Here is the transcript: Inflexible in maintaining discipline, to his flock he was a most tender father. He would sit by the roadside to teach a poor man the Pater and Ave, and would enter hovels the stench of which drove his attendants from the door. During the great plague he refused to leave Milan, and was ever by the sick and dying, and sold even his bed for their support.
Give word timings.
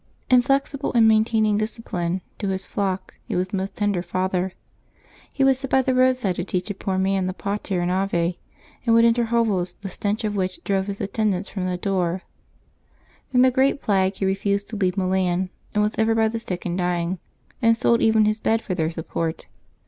Inflexible 0.31 0.91
in 0.93 1.07
maintaining 1.07 1.59
discipline, 1.59 2.21
to 2.39 2.47
his 2.47 2.65
flock 2.65 3.13
he 3.27 3.35
was 3.35 3.53
a 3.53 3.55
most 3.55 3.75
tender 3.75 4.01
father. 4.01 4.53
He 5.31 5.43
would 5.43 5.57
sit 5.57 5.69
by 5.69 5.83
the 5.83 5.93
roadside 5.93 6.37
to 6.37 6.43
teach 6.43 6.71
a 6.71 6.73
poor 6.73 6.97
man 6.97 7.27
the 7.27 7.35
Pater 7.35 7.81
and 7.81 7.91
Ave, 7.91 8.39
and 8.83 8.95
would 8.95 9.05
enter 9.05 9.25
hovels 9.25 9.75
the 9.81 9.89
stench 9.89 10.23
of 10.23 10.35
which 10.35 10.63
drove 10.63 10.87
his 10.87 11.01
attendants 11.01 11.49
from 11.49 11.67
the 11.67 11.77
door. 11.77 12.23
During 13.31 13.43
the 13.43 13.51
great 13.51 13.79
plague 13.79 14.15
he 14.15 14.25
refused 14.25 14.69
to 14.69 14.75
leave 14.75 14.97
Milan, 14.97 15.51
and 15.75 15.83
was 15.83 15.93
ever 15.99 16.15
by 16.15 16.29
the 16.29 16.39
sick 16.39 16.65
and 16.65 16.75
dying, 16.75 17.19
and 17.61 17.77
sold 17.77 18.01
even 18.01 18.25
his 18.25 18.39
bed 18.39 18.63
for 18.63 18.73
their 18.73 18.89
support. 18.89 19.45